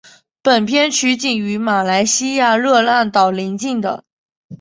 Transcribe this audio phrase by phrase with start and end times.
[0.41, 4.03] 本片取景于马来西亚热浪岛邻近的。